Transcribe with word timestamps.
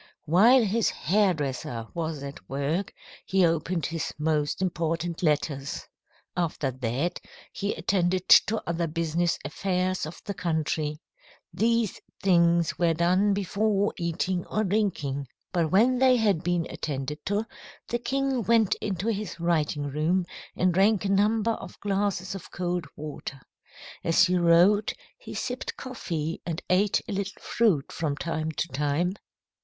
"While 0.25 0.63
his 0.63 0.89
hair 0.89 1.35
dresser 1.35 1.85
was 1.93 2.23
at 2.23 2.49
work, 2.49 2.91
he 3.23 3.45
opened 3.45 3.85
his 3.85 4.11
most 4.17 4.59
important 4.59 5.21
letters. 5.21 5.85
After 6.35 6.71
that, 6.71 7.19
he 7.53 7.75
attended 7.75 8.27
to 8.47 8.67
other 8.67 8.87
business 8.87 9.37
affairs 9.45 10.07
of 10.07 10.19
the 10.25 10.33
country. 10.33 10.97
These 11.53 12.01
things 12.19 12.79
were 12.79 12.95
done 12.95 13.35
before 13.35 13.93
eating 13.95 14.43
or 14.47 14.63
drinking. 14.63 15.27
But 15.53 15.69
when 15.71 15.99
they 15.99 16.15
had 16.15 16.41
been 16.41 16.65
attended 16.71 17.23
to, 17.27 17.45
the 17.87 17.99
king 17.99 18.41
went 18.45 18.73
into 18.81 19.07
his 19.09 19.39
writing 19.39 19.83
room 19.83 20.25
and 20.55 20.73
drank 20.73 21.05
a 21.05 21.09
number 21.09 21.51
of 21.51 21.79
glasses 21.79 22.33
of 22.33 22.49
cold 22.49 22.87
water. 22.95 23.39
As 24.03 24.23
he 24.25 24.35
wrote, 24.35 24.93
he 25.19 25.35
sipped 25.35 25.77
coffee 25.77 26.41
and 26.43 26.59
ate 26.71 27.01
a 27.07 27.11
little 27.11 27.39
fruit 27.39 27.91
from 27.91 28.17
time 28.17 28.49
to 28.53 28.67
time. 28.69 29.13